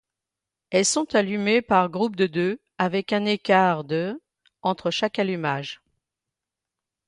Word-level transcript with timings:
Elles 0.71 0.85
sont 0.87 1.13
allumées 1.13 1.61
par 1.61 1.89
groupe 1.91 2.15
de 2.15 2.25
deux, 2.25 2.59
avec 2.79 3.13
un 3.13 3.25
écart 3.25 3.83
de 3.83 4.19
entre 4.63 4.89
chaque 4.89 5.19
allumage. 5.19 5.79